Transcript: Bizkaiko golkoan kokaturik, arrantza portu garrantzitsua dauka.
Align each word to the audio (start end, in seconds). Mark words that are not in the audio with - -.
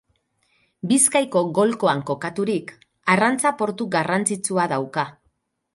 Bizkaiko 0.91 1.43
golkoan 1.57 2.01
kokaturik, 2.09 2.75
arrantza 3.17 3.53
portu 3.61 3.91
garrantzitsua 3.99 4.69
dauka. 4.75 5.11